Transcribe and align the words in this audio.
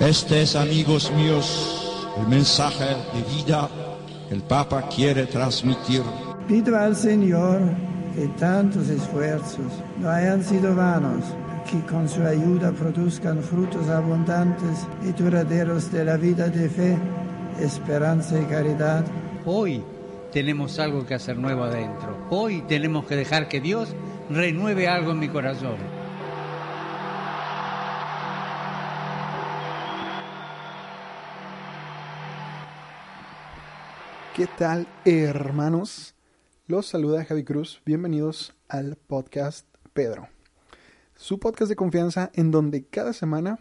Este 0.00 0.40
es, 0.40 0.56
amigos 0.56 1.12
míos, 1.12 2.08
el 2.18 2.26
mensaje 2.26 2.86
de 2.86 3.22
vida 3.36 3.68
que 4.26 4.34
el 4.34 4.40
Papa 4.40 4.88
quiere 4.88 5.26
transmitir. 5.26 6.00
Pido 6.48 6.74
al 6.78 6.96
Señor 6.96 7.60
que 8.14 8.26
tantos 8.38 8.88
esfuerzos 8.88 9.70
no 9.98 10.08
hayan 10.08 10.42
sido 10.42 10.74
vanos, 10.74 11.22
que 11.70 11.78
con 11.82 12.08
su 12.08 12.22
ayuda 12.22 12.72
produzcan 12.72 13.42
frutos 13.42 13.90
abundantes 13.90 14.86
y 15.06 15.12
duraderos 15.12 15.92
de 15.92 16.04
la 16.06 16.16
vida 16.16 16.48
de 16.48 16.70
fe, 16.70 16.96
esperanza 17.60 18.40
y 18.40 18.44
caridad. 18.46 19.04
Hoy 19.44 19.82
tenemos 20.32 20.78
algo 20.78 21.04
que 21.04 21.12
hacer 21.12 21.36
nuevo 21.36 21.64
adentro. 21.64 22.16
Hoy 22.30 22.62
tenemos 22.62 23.04
que 23.04 23.16
dejar 23.16 23.48
que 23.48 23.60
Dios 23.60 23.90
renueve 24.30 24.88
algo 24.88 25.10
en 25.10 25.18
mi 25.18 25.28
corazón. 25.28 25.99
¿Qué 34.40 34.48
tal, 34.56 34.88
hermanos? 35.04 36.14
Los 36.66 36.86
saluda 36.86 37.26
Javi 37.26 37.44
Cruz. 37.44 37.82
Bienvenidos 37.84 38.54
al 38.70 38.96
podcast 38.96 39.66
Pedro, 39.92 40.30
su 41.14 41.38
podcast 41.38 41.68
de 41.68 41.76
confianza 41.76 42.30
en 42.32 42.50
donde 42.50 42.86
cada 42.86 43.12
semana 43.12 43.58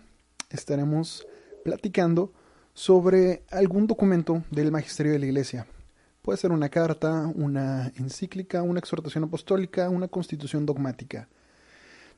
estaremos 0.49 1.27
platicando 1.65 2.31
sobre 2.73 3.43
algún 3.51 3.87
documento 3.87 4.45
del 4.51 4.71
magisterio 4.71 5.11
de 5.11 5.19
la 5.19 5.25
iglesia. 5.25 5.67
Puede 6.21 6.37
ser 6.37 6.53
una 6.53 6.69
carta, 6.69 7.29
una 7.35 7.91
encíclica, 7.97 8.63
una 8.63 8.79
exhortación 8.79 9.25
apostólica, 9.25 9.89
una 9.89 10.07
constitución 10.07 10.65
dogmática. 10.65 11.27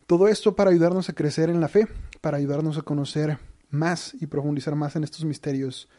Todo 0.05 0.27
esto 0.27 0.55
para 0.55 0.69
ayudarnos 0.69 1.09
a 1.09 1.13
crecer 1.13 1.49
en 1.49 1.61
la 1.61 1.67
fe, 1.67 1.87
para 2.21 2.37
ayudarnos 2.37 2.77
a 2.77 2.83
conocer 2.83 3.39
más 3.71 4.13
y 4.21 4.27
profundizar 4.27 4.75
más 4.75 4.95
en 4.95 5.03
estos 5.03 5.25
misterios 5.25 5.89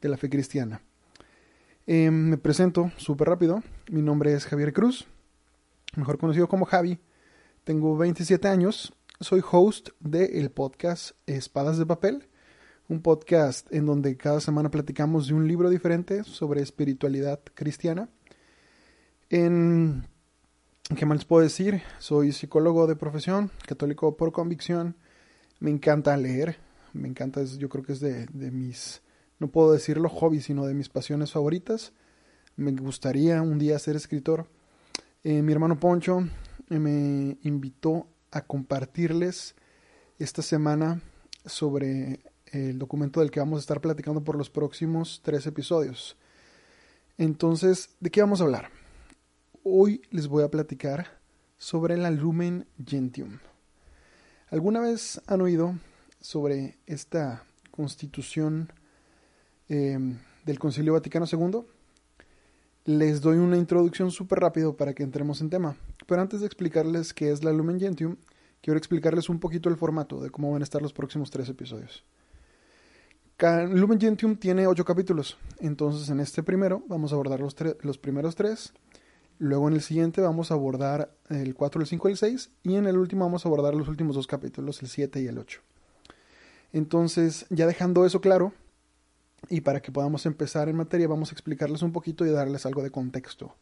de 0.00 0.08
la 0.08 0.16
fe 0.16 0.30
cristiana. 0.30 0.82
Eh, 1.86 2.10
me 2.10 2.38
presento 2.38 2.92
súper 2.96 3.28
rápido. 3.28 3.62
Mi 3.90 4.02
nombre 4.02 4.32
es 4.32 4.46
Javier 4.46 4.72
Cruz, 4.72 5.06
mejor 5.96 6.16
conocido 6.16 6.48
como 6.48 6.64
Javi. 6.64 7.00
Tengo 7.64 7.96
27 7.96 8.46
años. 8.46 8.92
Soy 9.20 9.42
host 9.50 9.90
del 9.98 10.50
podcast 10.50 11.16
Espadas 11.26 11.78
de 11.78 11.86
Papel, 11.86 12.28
un 12.88 13.02
podcast 13.02 13.72
en 13.72 13.86
donde 13.86 14.16
cada 14.16 14.40
semana 14.40 14.70
platicamos 14.70 15.26
de 15.26 15.34
un 15.34 15.48
libro 15.48 15.70
diferente 15.70 16.22
sobre 16.24 16.62
espiritualidad 16.62 17.40
cristiana. 17.54 18.08
En 19.28 20.06
¿Qué 20.96 21.06
más 21.06 21.18
les 21.18 21.24
puedo 21.24 21.42
decir? 21.42 21.82
Soy 21.98 22.32
psicólogo 22.32 22.86
de 22.86 22.96
profesión, 22.96 23.50
católico 23.66 24.16
por 24.16 24.30
convicción. 24.30 24.96
Me 25.58 25.70
encanta 25.70 26.16
leer. 26.16 26.58
Me 26.92 27.08
encanta, 27.08 27.42
yo 27.42 27.68
creo 27.68 27.82
que 27.82 27.92
es 27.92 28.00
de, 28.00 28.26
de 28.26 28.50
mis 28.50 29.00
no 29.42 29.48
puedo 29.48 29.72
decirlo 29.72 30.08
hobby, 30.08 30.40
sino 30.40 30.66
de 30.66 30.72
mis 30.72 30.88
pasiones 30.88 31.32
favoritas. 31.32 31.92
Me 32.54 32.70
gustaría 32.70 33.42
un 33.42 33.58
día 33.58 33.76
ser 33.80 33.96
escritor. 33.96 34.46
Eh, 35.24 35.42
mi 35.42 35.52
hermano 35.52 35.80
Poncho 35.80 36.20
eh, 36.70 36.78
me 36.78 37.38
invitó 37.42 38.06
a 38.30 38.42
compartirles 38.42 39.56
esta 40.20 40.42
semana 40.42 41.02
sobre 41.44 42.20
el 42.52 42.78
documento 42.78 43.18
del 43.18 43.32
que 43.32 43.40
vamos 43.40 43.56
a 43.56 43.60
estar 43.62 43.80
platicando 43.80 44.22
por 44.22 44.36
los 44.36 44.48
próximos 44.48 45.20
tres 45.24 45.44
episodios. 45.48 46.16
Entonces, 47.18 47.90
¿de 47.98 48.10
qué 48.12 48.20
vamos 48.20 48.40
a 48.40 48.44
hablar? 48.44 48.70
Hoy 49.64 50.02
les 50.12 50.28
voy 50.28 50.44
a 50.44 50.52
platicar 50.52 51.18
sobre 51.58 51.96
la 51.96 52.12
Lumen 52.12 52.68
Gentium. 52.86 53.40
¿Alguna 54.50 54.78
vez 54.78 55.20
han 55.26 55.40
oído 55.40 55.74
sobre 56.20 56.78
esta 56.86 57.42
constitución 57.72 58.72
eh, 59.68 59.98
del 60.44 60.58
Concilio 60.58 60.92
Vaticano 60.92 61.26
II? 61.30 61.62
Les 62.84 63.20
doy 63.20 63.38
una 63.38 63.56
introducción 63.56 64.10
súper 64.10 64.40
rápido 64.40 64.76
para 64.76 64.92
que 64.92 65.02
entremos 65.02 65.40
en 65.40 65.50
tema. 65.50 65.76
Pero 66.06 66.20
antes 66.20 66.40
de 66.40 66.46
explicarles 66.46 67.14
qué 67.14 67.30
es 67.30 67.44
la 67.44 67.52
Lumen 67.52 67.78
Gentium, 67.78 68.16
quiero 68.60 68.78
explicarles 68.78 69.28
un 69.28 69.38
poquito 69.38 69.68
el 69.68 69.76
formato 69.76 70.20
de 70.20 70.30
cómo 70.30 70.52
van 70.52 70.62
a 70.62 70.64
estar 70.64 70.82
los 70.82 70.92
próximos 70.92 71.30
tres 71.30 71.48
episodios. 71.48 72.04
Lumen 73.42 74.00
Gentium 74.00 74.36
tiene 74.36 74.68
ocho 74.68 74.84
capítulos, 74.84 75.36
entonces 75.58 76.08
en 76.10 76.20
este 76.20 76.44
primero 76.44 76.84
vamos 76.86 77.10
a 77.10 77.16
abordar 77.16 77.40
los, 77.40 77.56
los 77.80 77.98
primeros 77.98 78.36
tres, 78.36 78.72
luego 79.40 79.66
en 79.66 79.74
el 79.74 79.82
siguiente 79.82 80.20
vamos 80.20 80.52
a 80.52 80.54
abordar 80.54 81.12
el 81.28 81.52
4, 81.52 81.80
el 81.80 81.86
5 81.88 82.08
y 82.08 82.12
el 82.12 82.18
6, 82.18 82.50
y 82.62 82.76
en 82.76 82.86
el 82.86 82.96
último 82.96 83.24
vamos 83.24 83.44
a 83.44 83.48
abordar 83.48 83.74
los 83.74 83.88
últimos 83.88 84.14
dos 84.14 84.28
capítulos, 84.28 84.80
el 84.82 84.88
7 84.88 85.20
y 85.20 85.26
el 85.26 85.38
8. 85.38 85.60
Entonces, 86.72 87.46
ya 87.50 87.66
dejando 87.66 88.06
eso 88.06 88.20
claro, 88.20 88.52
y 89.48 89.60
para 89.60 89.80
que 89.82 89.92
podamos 89.92 90.26
empezar 90.26 90.68
en 90.68 90.76
materia, 90.76 91.08
vamos 91.08 91.30
a 91.30 91.34
explicarles 91.34 91.82
un 91.82 91.92
poquito 91.92 92.24
y 92.24 92.30
darles 92.30 92.66
algo 92.66 92.82
de 92.82 92.90
contexto. 92.90 93.54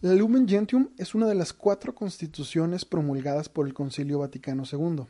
La 0.00 0.12
Lumen 0.14 0.46
Gentium 0.46 0.90
es 0.98 1.14
una 1.14 1.26
de 1.26 1.34
las 1.34 1.52
cuatro 1.52 1.94
constituciones 1.94 2.84
promulgadas 2.84 3.48
por 3.48 3.66
el 3.66 3.74
Concilio 3.74 4.18
Vaticano 4.18 4.64
II. 4.70 5.06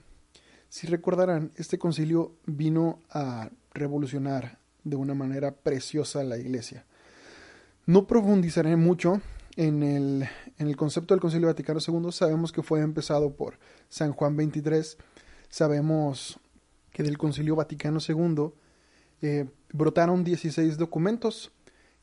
Si 0.69 0.87
recordarán, 0.87 1.51
este 1.57 1.79
concilio 1.79 2.33
vino 2.47 3.01
a 3.11 3.51
revolucionar 3.73 4.59
de 4.85 4.97
una 4.97 5.15
manera 5.15 5.55
preciosa 5.55 6.23
la 6.23 6.37
Iglesia. 6.37 6.85
No 7.87 8.07
profundizaré 8.07 8.77
mucho 8.77 9.21
en 9.57 9.83
el, 9.83 10.29
en 10.59 10.69
el 10.69 10.77
concepto 10.77 11.15
del 11.15 11.21
Concilio 11.21 11.49
Vaticano 11.49 11.81
II. 11.87 12.13
Sabemos 12.13 12.53
que 12.53 12.63
fue 12.63 12.81
empezado 12.81 13.35
por 13.35 13.59
San 13.89 14.13
Juan 14.13 14.37
XXIII. 14.37 14.99
Sabemos 15.49 16.39
que 16.93 17.03
del 17.03 17.19
Concilio 17.19 17.57
Vaticano 17.57 17.99
II 18.07 18.53
brotaron 19.75 20.23
16 20.23 20.79
documentos 20.79 21.51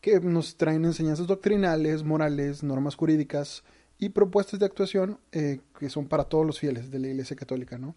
que 0.01 0.19
nos 0.19 0.57
traen 0.57 0.83
enseñanzas 0.83 1.25
doctrinales, 1.25 2.03
morales, 2.03 2.63
normas 2.63 2.95
jurídicas 2.95 3.63
y 3.97 4.09
propuestas 4.09 4.59
de 4.59 4.65
actuación 4.65 5.19
eh, 5.31 5.61
que 5.79 5.89
son 5.89 6.07
para 6.07 6.25
todos 6.25 6.45
los 6.45 6.59
fieles 6.59 6.91
de 6.91 6.99
la 6.99 7.07
Iglesia 7.07 7.37
Católica, 7.37 7.77
¿no? 7.77 7.95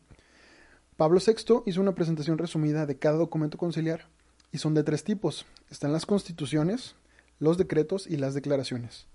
Pablo 0.97 1.19
VI 1.19 1.63
hizo 1.67 1.81
una 1.81 1.97
presentación 1.97 2.39
resumida 2.39 2.87
de 2.87 2.99
cada 2.99 3.19
documento 3.19 3.59
conciliar 3.59 4.07
y 4.53 4.59
son 4.59 4.75
de 4.75 4.85
tres 4.85 5.03
tipos. 5.03 5.45
Están 5.69 5.93
las 5.93 6.07
constituciones, 6.07 6.95
los 7.41 7.59
decretos 7.59 8.07
y 8.07 8.17
las 8.17 8.35
declaraciones. 8.35 9.07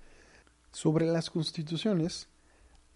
Sobre 0.73 1.05
las 1.05 1.29
constituciones 1.29 2.27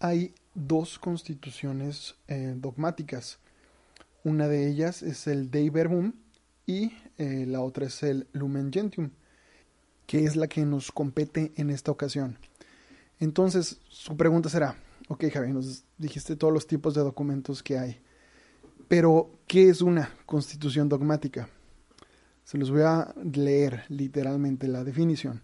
hay 0.00 0.34
dos 0.52 0.98
constituciones 0.98 2.16
eh, 2.28 2.52
dogmáticas. 2.58 3.38
Una 4.22 4.48
de 4.48 4.68
ellas 4.68 5.02
es 5.02 5.26
el 5.26 5.50
Dei 5.50 5.70
Verbum 5.70 6.12
y 6.66 6.92
eh, 7.18 7.44
la 7.46 7.60
otra 7.60 7.86
es 7.86 8.02
el 8.02 8.26
Lumen 8.32 8.72
Gentium, 8.72 9.10
que 10.06 10.24
es 10.24 10.36
la 10.36 10.48
que 10.48 10.64
nos 10.64 10.92
compete 10.92 11.52
en 11.56 11.70
esta 11.70 11.90
ocasión. 11.90 12.38
Entonces, 13.20 13.80
su 13.88 14.16
pregunta 14.16 14.48
será, 14.48 14.76
ok 15.08 15.24
Javi, 15.32 15.52
nos 15.52 15.84
dijiste 15.98 16.36
todos 16.36 16.52
los 16.52 16.66
tipos 16.66 16.94
de 16.94 17.02
documentos 17.02 17.62
que 17.62 17.78
hay. 17.78 18.00
Pero, 18.88 19.30
¿qué 19.46 19.68
es 19.70 19.80
una 19.80 20.10
constitución 20.26 20.88
dogmática? 20.88 21.48
Se 22.44 22.58
los 22.58 22.70
voy 22.70 22.82
a 22.82 23.14
leer 23.22 23.84
literalmente 23.88 24.68
la 24.68 24.84
definición. 24.84 25.42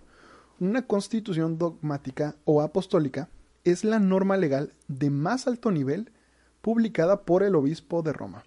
Una 0.58 0.86
constitución 0.86 1.56
dogmática 1.56 2.36
o 2.44 2.60
apostólica 2.60 3.30
es 3.64 3.84
la 3.84 3.98
norma 3.98 4.36
legal 4.36 4.74
de 4.88 5.08
más 5.08 5.46
alto 5.46 5.70
nivel 5.70 6.12
publicada 6.60 7.22
por 7.22 7.42
el 7.42 7.54
obispo 7.54 8.02
de 8.02 8.12
Roma. 8.12 8.44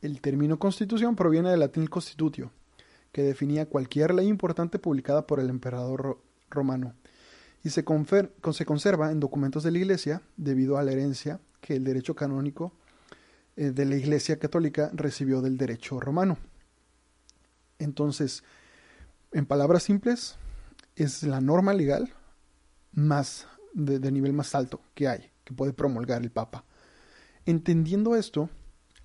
El 0.00 0.20
término 0.20 0.58
constitución 0.58 1.16
proviene 1.16 1.50
del 1.50 1.60
latín 1.60 1.86
constitutio, 1.88 2.52
que 3.10 3.22
definía 3.22 3.66
cualquier 3.66 4.14
ley 4.14 4.28
importante 4.28 4.78
publicada 4.78 5.26
por 5.26 5.40
el 5.40 5.50
emperador 5.50 6.20
romano, 6.50 6.94
y 7.64 7.70
se, 7.70 7.84
se 8.52 8.64
conserva 8.64 9.10
en 9.10 9.18
documentos 9.18 9.64
de 9.64 9.72
la 9.72 9.78
Iglesia 9.78 10.22
debido 10.36 10.78
a 10.78 10.84
la 10.84 10.92
herencia 10.92 11.40
que 11.60 11.74
el 11.74 11.84
derecho 11.84 12.14
canónico 12.14 12.72
eh, 13.56 13.70
de 13.70 13.84
la 13.86 13.96
Iglesia 13.96 14.38
Católica 14.38 14.90
recibió 14.94 15.40
del 15.40 15.58
derecho 15.58 15.98
romano. 15.98 16.38
Entonces, 17.80 18.44
en 19.32 19.46
palabras 19.46 19.82
simples, 19.82 20.36
es 20.94 21.24
la 21.24 21.40
norma 21.40 21.74
legal 21.74 22.12
más 22.92 23.48
de, 23.74 23.98
de, 23.98 24.12
nivel 24.12 24.32
más 24.32 24.54
alto 24.54 24.80
que 24.94 25.08
hay, 25.08 25.30
que 25.44 25.54
puede 25.54 25.72
promulgar 25.72 26.22
el 26.22 26.30
Papa. 26.30 26.64
Entendiendo 27.46 28.14
esto, 28.14 28.48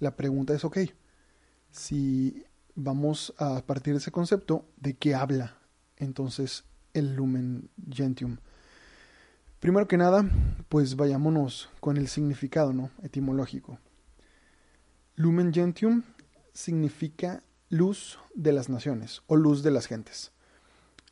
la 0.03 0.15
pregunta 0.15 0.53
es, 0.53 0.63
ok, 0.63 0.79
si 1.71 2.45
vamos 2.75 3.33
a 3.37 3.65
partir 3.65 3.93
de 3.93 3.99
ese 3.99 4.11
concepto, 4.11 4.65
¿de 4.77 4.95
qué 4.95 5.15
habla 5.15 5.57
entonces 5.97 6.65
el 6.93 7.15
Lumen 7.15 7.69
Gentium? 7.89 8.37
Primero 9.59 9.87
que 9.87 9.97
nada, 9.97 10.29
pues 10.69 10.95
vayámonos 10.95 11.69
con 11.79 11.97
el 11.97 12.09
significado 12.09 12.73
¿no? 12.73 12.91
etimológico. 13.01 13.79
Lumen 15.15 15.53
Gentium 15.53 16.03
significa 16.51 17.43
luz 17.69 18.19
de 18.35 18.51
las 18.51 18.69
naciones 18.69 19.21
o 19.27 19.35
luz 19.35 19.63
de 19.63 19.71
las 19.71 19.87
gentes. 19.87 20.31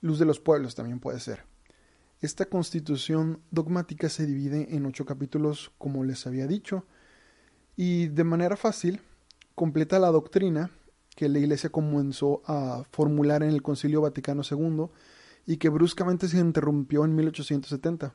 Luz 0.02 0.20
de 0.20 0.26
los 0.26 0.40
pueblos 0.40 0.76
también 0.76 1.00
puede 1.00 1.20
ser. 1.20 1.46
Esta 2.20 2.46
constitución 2.46 3.42
dogmática 3.52 4.10
se 4.10 4.26
divide 4.26 4.76
en 4.76 4.86
ocho 4.86 5.06
capítulos, 5.06 5.72
como 5.78 6.04
les 6.04 6.28
había 6.28 6.46
dicho, 6.46 6.86
y 7.76 8.08
de 8.08 8.24
manera 8.24 8.58
fácil 8.58 9.02
completa 9.56 10.00
la 10.00 10.12
doctrina 10.12 10.72
que 11.16 11.30
la 11.30 11.40
Iglesia 11.40 11.70
comenzó 11.70 12.42
a 12.46 12.84
formular 12.92 13.44
en 13.44 13.50
el 13.50 13.62
Concilio 13.62 14.02
Vaticano 14.02 14.42
II 14.50 14.88
y 15.46 15.58
que 15.58 15.70
bruscamente 15.70 16.28
se 16.28 16.40
interrumpió 16.40 17.06
en 17.06 17.16
1870. 17.16 18.14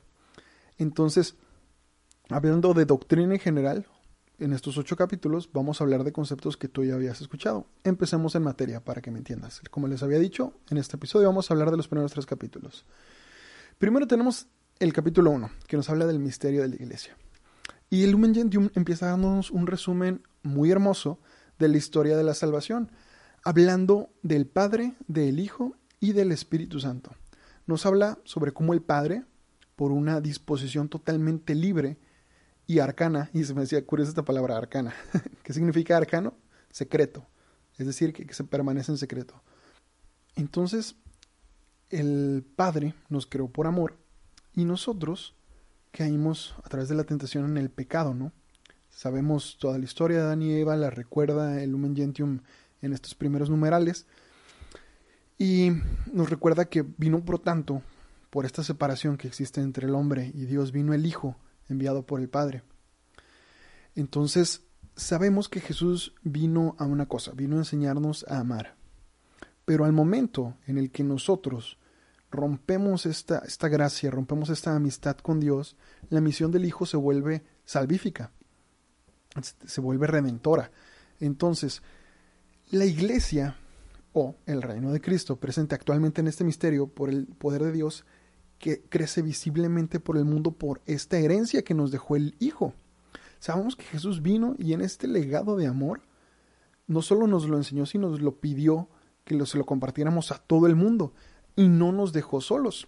Entonces, 0.79 1.37
hablando 2.29 2.75
de 2.75 2.85
doctrina 2.85 3.35
en 3.35 3.41
general, 3.41 3.87
en 4.39 4.53
estos 4.53 4.77
ocho 4.77 4.97
capítulos 4.97 5.51
vamos 5.53 5.81
a 5.81 5.85
hablar 5.85 6.05
de 6.05 6.13
conceptos 6.13 6.57
que 6.57 6.69
tú 6.69 6.85
ya 6.85 6.95
habías 6.95 7.21
escuchado. 7.21 7.67
Empecemos 7.85 8.35
en 8.35 8.43
materia 8.43 8.81
para 8.85 9.01
que 9.01 9.11
me 9.11 9.19
entiendas. 9.19 9.63
Como 9.71 9.89
les 9.89 10.03
había 10.03 10.19
dicho, 10.19 10.55
en 10.71 10.79
este 10.79 10.97
episodio 10.97 11.29
vamos 11.29 11.51
a 11.51 11.55
hablar 11.55 11.71
de 11.71 11.77
los 11.77 11.89
primeros 11.89 12.13
tres 12.13 12.27
capítulos. 12.27 12.85
Primero 13.79 14.07
tenemos 14.07 14.47
el 14.79 14.93
capítulo 14.93 15.31
1, 15.31 15.51
que 15.67 15.77
nos 15.77 15.89
habla 15.89 16.07
del 16.07 16.19
misterio 16.19 16.63
de 16.63 16.69
la 16.69 16.75
iglesia. 16.75 17.17
Y 17.89 18.03
el 18.03 18.11
Lumen 18.11 18.35
Gentium 18.35 18.71
empieza 18.75 19.07
darnos 19.07 19.51
un 19.51 19.67
resumen 19.67 20.23
muy 20.43 20.71
hermoso 20.71 21.21
de 21.59 21.69
la 21.69 21.77
historia 21.77 22.17
de 22.17 22.25
la 22.25 22.35
salvación, 22.35 22.91
hablando 23.45 24.11
del 24.23 24.47
Padre, 24.47 24.95
del 25.07 25.39
Hijo 25.39 25.77
y 26.01 26.13
del 26.13 26.33
Espíritu 26.33 26.81
Santo. 26.81 27.13
Nos 27.67 27.87
habla 27.87 28.19
sobre 28.25 28.53
cómo 28.53 28.75
el 28.75 28.83
Padre, 28.83 29.25
por 29.77 29.93
una 29.93 30.21
disposición 30.21 30.89
totalmente 30.89 31.55
libre 31.55 31.99
y 32.67 32.81
arcana, 32.81 33.31
y 33.33 33.45
se 33.45 33.55
me 33.55 33.61
decía 33.61 33.85
curiosa 33.87 34.11
esta 34.11 34.25
palabra 34.25 34.57
arcana, 34.57 34.95
¿qué 35.45 35.53
significa 35.53 35.97
arcano? 35.97 36.35
Secreto, 36.71 37.25
es 37.79 37.87
decir, 37.87 38.13
que, 38.13 38.27
que 38.27 38.35
se 38.35 38.45
permanece 38.45 38.91
en 38.91 38.99
secreto. 38.99 39.43
Entonces, 40.35 40.97
el 41.91 42.45
Padre 42.57 42.95
nos 43.09 43.27
creó 43.27 43.49
por 43.49 43.69
amor 43.69 43.97
y 44.55 44.65
nosotros 44.65 45.36
caímos 45.97 46.55
a 46.63 46.69
través 46.69 46.91
de 46.91 46.95
la 46.95 47.05
tentación 47.05 47.47
en 47.47 47.57
el 47.57 47.71
pecado, 47.71 48.13
¿no? 48.13 48.33
Sabemos 48.91 49.57
toda 49.59 49.79
la 49.79 49.85
historia 49.85 50.19
de 50.19 50.25
Adán 50.25 50.43
y 50.43 50.53
Eva, 50.53 50.77
la 50.77 50.91
recuerda 50.91 51.63
el 51.63 51.71
Lumen 51.71 51.97
Gentium 51.97 52.41
en 52.83 52.93
estos 52.93 53.15
primeros 53.15 53.49
numerales. 53.49 54.07
Y 55.39 55.71
nos 56.13 56.29
recuerda 56.29 56.67
que 56.67 56.83
vino, 56.83 57.25
por 57.25 57.39
tanto, 57.39 57.83
por 58.29 58.45
esta 58.45 58.63
separación 58.63 59.17
que 59.17 59.29
existe 59.29 59.63
entre 59.63 59.87
el 59.87 59.95
hombre 59.95 60.33
y 60.35 60.45
Dios, 60.45 60.71
vino 60.71 60.93
el 60.93 61.07
Hijo 61.07 61.37
enviado 61.69 62.05
por 62.05 62.21
el 62.21 62.29
Padre. 62.29 62.63
Entonces, 63.95 64.63
sabemos 64.97 65.49
que 65.49 65.61
Jesús 65.61 66.15
vino 66.23 66.77
a 66.79 66.85
una 66.85 67.07
cosa, 67.07 67.33
vino 67.33 67.57
a 67.57 67.61
enseñarnos 67.61 68.27
a 68.29 68.39
amar. 68.39 68.77
Pero 69.65 69.87
al 69.87 69.93
momento 69.93 70.55
en 70.67 70.77
el 70.77 70.91
que 70.91 71.05
nosotros 71.05 71.79
rompemos 72.31 73.07
esta, 73.07 73.39
esta 73.39 73.69
gracia, 73.69 74.11
rompemos 74.11 74.51
esta 74.51 74.75
amistad 74.75 75.17
con 75.17 75.41
Dios, 75.41 75.77
la 76.11 76.21
misión 76.21 76.51
del 76.51 76.65
Hijo 76.65 76.87
se 76.87 76.97
vuelve 76.97 77.45
salvífica 77.65 78.33
se 79.43 79.81
vuelve 79.81 80.07
redentora. 80.07 80.71
Entonces, 81.21 81.83
la 82.71 82.85
iglesia 82.85 83.57
o 84.13 84.37
el 84.47 84.63
reino 84.63 84.93
de 84.93 85.01
Cristo 85.01 85.37
presente 85.37 85.75
actualmente 85.75 86.21
en 86.21 86.29
este 86.29 86.45
misterio 86.45 86.89
por 86.89 87.11
el 87.11 87.27
poder 87.27 87.63
de 87.63 87.73
Dios 87.73 88.05
que 88.59 88.83
crece 88.89 89.21
visiblemente 89.21 90.01
por 90.01 90.17
el 90.17 90.25
mundo 90.25 90.53
por 90.53 90.81
esta 90.87 91.19
herencia 91.19 91.63
que 91.63 91.75
nos 91.75 91.91
dejó 91.91 92.17
el 92.17 92.35
Hijo. 92.39 92.75
Sabemos 93.39 93.77
que 93.77 93.85
Jesús 93.85 94.23
vino 94.23 94.55
y 94.59 94.73
en 94.73 94.81
este 94.81 95.07
legado 95.07 95.57
de 95.57 95.67
amor 95.67 96.01
no 96.87 97.03
solo 97.03 97.27
nos 97.27 97.47
lo 97.49 97.57
enseñó, 97.59 97.85
sino 97.85 98.09
nos 98.09 98.23
lo 98.23 98.41
pidió 98.41 98.89
que 99.25 99.45
se 99.45 99.59
lo 99.59 99.67
compartiéramos 99.67 100.33
a 100.33 100.39
todo 100.39 100.67
el 100.67 100.77
mundo 100.77 101.13
y 101.57 101.69
no 101.69 101.91
nos 101.91 102.13
dejó 102.13 102.41
solos. 102.41 102.87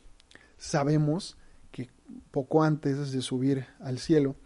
Sabemos 0.58 1.36
que 1.72 1.90
poco 2.30 2.62
antes 2.62 3.10
de 3.10 3.22
subir 3.22 3.66
al 3.80 3.98
cielo, 3.98 4.36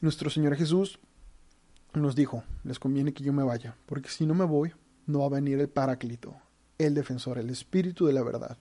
nuestro 0.00 0.30
Señor 0.30 0.56
Jesús 0.56 0.98
nos 1.92 2.14
dijo, 2.14 2.42
les 2.64 2.78
conviene 2.78 3.12
que 3.12 3.24
yo 3.24 3.32
me 3.32 3.42
vaya, 3.42 3.76
porque 3.86 4.08
si 4.08 4.26
no 4.26 4.34
me 4.34 4.44
voy, 4.44 4.72
no 5.06 5.20
va 5.20 5.26
a 5.26 5.40
venir 5.40 5.58
el 5.60 5.68
Paráclito, 5.68 6.36
el 6.78 6.94
defensor, 6.94 7.38
el 7.38 7.50
Espíritu 7.50 8.06
de 8.06 8.12
la 8.12 8.22
verdad, 8.22 8.58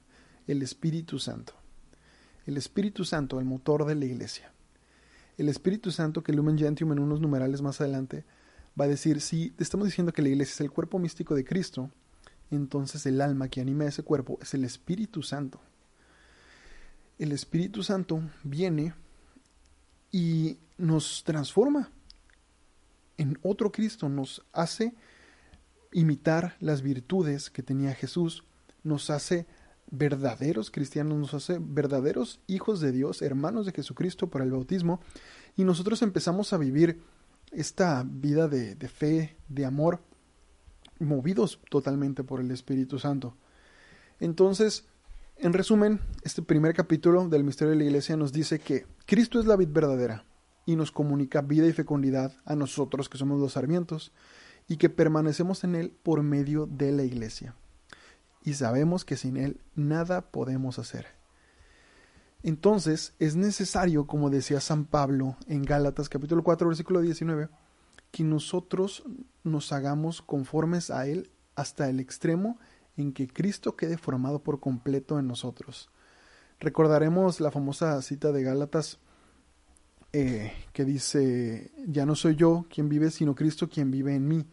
el 0.48 0.62
Espíritu 0.62 1.20
Santo. 1.20 1.54
El 2.46 2.56
Espíritu 2.56 3.04
Santo, 3.04 3.40
el 3.40 3.46
motor 3.46 3.86
de 3.86 3.96
la 3.96 4.06
iglesia. 4.06 4.54
El 5.38 5.50
Espíritu 5.50 5.92
Santo, 5.92 6.24
que 6.24 6.32
Lumen 6.32 6.58
Gentium 6.58 6.94
en 6.94 7.00
unos 7.00 7.20
numerales 7.20 7.62
más 7.62 7.82
adelante, 7.82 8.26
va 8.80 8.86
a 8.86 8.88
decir, 8.88 9.20
si 9.22 9.54
estamos 9.60 9.86
diciendo 9.86 10.14
que 10.14 10.22
la 10.22 10.30
iglesia 10.30 10.54
es 10.54 10.62
el 10.62 10.72
cuerpo 10.72 10.98
místico 10.98 11.36
de 11.36 11.44
Cristo, 11.44 11.92
entonces 12.52 13.06
el 13.06 13.22
alma 13.22 13.50
que 13.50 13.62
anima 13.62 13.86
ese 13.86 14.04
cuerpo 14.04 14.40
es 14.42 14.54
el 14.54 14.64
Espíritu 14.64 15.24
Santo. 15.24 15.60
El 17.20 17.32
Espíritu 17.32 17.84
Santo 17.84 18.22
viene 18.44 18.94
y 20.12 20.58
nos 20.78 21.24
transforma 21.24 21.92
en 23.18 23.38
otro 23.42 23.72
Cristo, 23.72 24.10
nos 24.10 24.44
hace 24.54 24.94
imitar 25.92 26.56
las 26.60 26.82
virtudes 26.82 27.50
que 27.50 27.64
tenía 27.64 27.94
Jesús, 27.94 28.44
nos 28.84 29.10
hace 29.10 29.48
verdaderos 29.90 30.70
cristianos, 30.70 31.18
nos 31.18 31.34
hace 31.34 31.58
verdaderos 31.60 32.40
hijos 32.48 32.80
de 32.80 32.92
Dios, 32.92 33.22
hermanos 33.22 33.66
de 33.66 33.72
Jesucristo 33.72 34.28
por 34.28 34.42
el 34.42 34.52
bautismo, 34.52 35.02
y 35.56 35.64
nosotros 35.64 36.02
empezamos 36.02 36.54
a 36.54 36.58
vivir 36.58 37.02
esta 37.52 38.04
vida 38.06 38.48
de, 38.48 38.76
de 38.76 38.88
fe, 38.88 39.38
de 39.48 39.66
amor, 39.66 40.02
movidos 41.00 41.60
totalmente 41.70 42.24
por 42.24 42.40
el 42.40 42.52
Espíritu 42.52 43.00
Santo. 43.00 43.36
Entonces, 44.20 44.86
en 45.38 45.54
resumen, 45.54 46.00
este 46.24 46.42
primer 46.42 46.74
capítulo 46.74 47.28
del 47.28 47.44
misterio 47.44 47.72
de 47.72 47.78
la 47.78 47.86
iglesia 47.86 48.18
nos 48.18 48.34
dice 48.34 48.60
que 48.60 48.86
Cristo 49.06 49.40
es 49.40 49.46
la 49.46 49.56
vid 49.56 49.70
verdadera, 49.70 50.26
y 50.68 50.76
nos 50.76 50.92
comunica 50.92 51.42
vida 51.42 51.66
y 51.66 51.72
fecundidad 51.72 52.34
a 52.46 52.56
nosotros 52.56 53.08
que 53.08 53.18
somos 53.18 53.40
los 53.40 53.54
sarmientos 53.54 54.12
y 54.68 54.76
que 54.76 54.90
permanecemos 54.90 55.64
en 55.64 55.76
Él 55.76 55.94
por 56.04 56.22
medio 56.24 56.68
de 56.68 56.92
la 56.92 57.04
iglesia. 57.04 57.56
Y 58.44 58.54
sabemos 58.54 59.06
que 59.06 59.16
sin 59.16 59.38
Él 59.38 59.62
nada 59.76 60.30
podemos 60.30 60.78
hacer. 60.78 61.08
Entonces 62.44 63.14
es 63.18 63.38
necesario, 63.38 64.08
como 64.08 64.30
decía 64.30 64.60
San 64.60 64.84
Pablo 64.84 65.38
en 65.48 65.64
Gálatas 65.64 66.10
capítulo 66.10 66.44
4 66.44 66.68
versículo 66.68 67.00
19, 67.00 67.48
que 68.18 68.24
nosotros 68.24 69.04
nos 69.44 69.72
hagamos 69.72 70.24
conformes 70.24 70.90
a 70.90 71.06
Él 71.06 71.30
hasta 71.56 71.88
el 71.88 72.00
extremo 72.00 72.58
en 72.96 73.14
que 73.14 73.28
Cristo 73.28 73.76
quede 73.76 74.00
formado 74.00 74.40
por 74.40 74.60
completo 74.60 75.20
en 75.20 75.28
nosotros. 75.28 75.92
Recordaremos 76.60 77.40
la 77.42 77.52
famosa 77.52 78.02
cita 78.02 78.32
de 78.32 78.42
Gálatas 78.42 78.98
eh, 80.14 80.52
que 80.74 80.84
dice, 80.84 81.72
ya 81.86 82.08
no 82.08 82.16
soy 82.16 82.36
yo 82.36 82.66
quien 82.74 82.90
vive, 82.90 83.12
sino 83.12 83.36
Cristo 83.36 83.70
quien 83.70 83.92
vive 83.92 84.16
en 84.16 84.28
mí. 84.28 84.48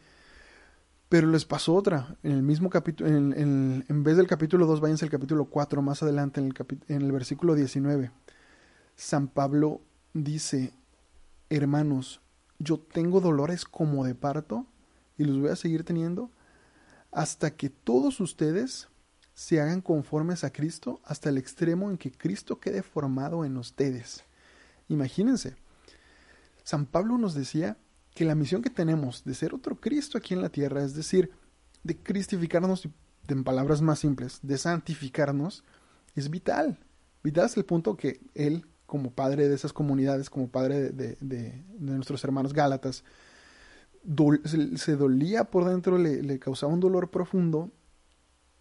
Pero 1.09 1.28
les 1.28 1.47
pasó 1.47 1.75
otra, 1.75 2.18
en 2.23 2.33
el 2.33 2.42
mismo 2.42 2.68
capítulo, 2.68 3.09
en, 3.09 3.83
en, 3.88 4.04
vez 4.04 4.18
del 4.18 4.26
capítulo 4.26 4.66
2, 4.66 4.80
váyanse 4.80 5.06
al 5.06 5.11
capítulo 5.11 5.47
4, 5.47 5.80
más 5.80 6.02
adelante, 6.02 6.38
en 6.38 6.49
el, 6.49 6.54
en 6.88 7.00
el 7.00 7.12
versículo 7.12 7.54
19. 7.54 8.11
San 8.94 9.28
Pablo 9.28 9.80
dice, 10.12 10.75
hermanos, 11.49 12.21
yo 12.58 12.78
tengo 12.78 13.20
dolores 13.20 13.64
como 13.64 14.04
de 14.04 14.14
parto 14.14 14.66
y 15.18 15.25
los 15.25 15.38
voy 15.38 15.50
a 15.50 15.56
seguir 15.56 15.84
teniendo 15.84 16.30
hasta 17.12 17.54
que 17.56 17.70
todos 17.70 18.20
ustedes 18.20 18.88
se 19.34 19.61
hagan 19.61 19.80
conformes 19.80 20.44
a 20.44 20.52
Cristo 20.52 21.00
hasta 21.04 21.28
el 21.28 21.38
extremo 21.38 21.90
en 21.90 21.99
que 21.99 22.12
Cristo 22.12 22.61
quede 22.61 22.82
formado 22.82 23.44
en 23.44 23.56
ustedes. 23.56 24.25
Imagínense, 24.88 25.56
San 26.62 26.87
Pablo 26.87 27.18
nos 27.18 27.34
decía 27.34 27.76
que 28.14 28.25
la 28.25 28.34
misión 28.34 28.62
que 28.62 28.70
tenemos 28.70 29.25
de 29.25 29.34
ser 29.34 29.54
otro 29.54 29.80
Cristo 29.80 30.18
aquí 30.18 30.34
en 30.34 30.42
la 30.42 30.50
tierra, 30.50 30.82
es 30.82 30.94
decir, 30.94 31.30
de 31.82 31.96
cristificarnos, 31.96 32.88
en 33.28 33.44
palabras 33.44 33.82
más 33.82 33.99
simples, 33.99 34.38
de 34.42 34.58
santificarnos, 34.58 35.64
es 36.14 36.30
vital. 36.30 36.78
Vital 37.23 37.46
es 37.46 37.56
el 37.56 37.64
punto 37.64 37.96
que 37.96 38.20
él, 38.34 38.66
como 38.87 39.11
padre 39.11 39.49
de 39.49 39.55
esas 39.55 39.73
comunidades, 39.73 40.31
como 40.31 40.49
padre 40.49 40.91
de, 40.91 41.64
nuestros 41.79 42.23
hermanos 42.25 42.53
Gálatas, 42.53 43.05
se, 44.76 44.97
dolía 44.97 45.45
por 45.45 45.64
dentro, 45.64 45.99
le, 45.99 46.23
le 46.23 46.38
causaba 46.38 46.73
un 46.73 46.81
dolor 46.81 47.11
profundo 47.11 47.71